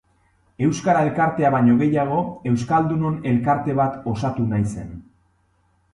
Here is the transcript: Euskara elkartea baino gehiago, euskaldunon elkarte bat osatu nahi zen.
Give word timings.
Euskara 0.67 1.03
elkartea 1.07 1.51
baino 1.57 1.75
gehiago, 1.83 2.17
euskaldunon 2.53 3.21
elkarte 3.33 3.79
bat 3.81 4.03
osatu 4.15 4.51
nahi 4.55 4.71
zen. 4.79 4.91